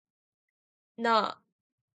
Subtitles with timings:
[0.97, 1.41] なあ